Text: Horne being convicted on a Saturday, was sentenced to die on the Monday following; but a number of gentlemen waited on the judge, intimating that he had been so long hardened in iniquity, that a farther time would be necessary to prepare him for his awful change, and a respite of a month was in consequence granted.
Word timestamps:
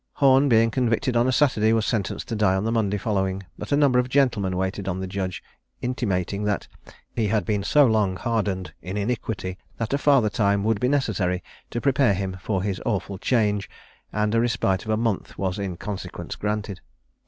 Horne 0.13 0.49
being 0.49 0.71
convicted 0.71 1.15
on 1.15 1.27
a 1.27 1.31
Saturday, 1.31 1.73
was 1.73 1.85
sentenced 1.85 2.27
to 2.29 2.35
die 2.35 2.55
on 2.55 2.63
the 2.63 2.71
Monday 2.71 2.97
following; 2.97 3.43
but 3.55 3.71
a 3.71 3.77
number 3.77 3.99
of 3.99 4.09
gentlemen 4.09 4.57
waited 4.57 4.87
on 4.87 4.99
the 4.99 5.05
judge, 5.05 5.43
intimating 5.79 6.43
that 6.45 6.67
he 7.15 7.27
had 7.27 7.45
been 7.45 7.61
so 7.63 7.85
long 7.85 8.15
hardened 8.15 8.73
in 8.81 8.97
iniquity, 8.97 9.59
that 9.77 9.93
a 9.93 9.99
farther 9.99 10.31
time 10.31 10.63
would 10.63 10.79
be 10.79 10.87
necessary 10.89 11.43
to 11.69 11.79
prepare 11.79 12.15
him 12.15 12.35
for 12.41 12.63
his 12.63 12.81
awful 12.83 13.19
change, 13.19 13.69
and 14.11 14.33
a 14.33 14.41
respite 14.41 14.85
of 14.85 14.89
a 14.89 14.97
month 14.97 15.37
was 15.37 15.59
in 15.59 15.77
consequence 15.77 16.35
granted. 16.35 16.81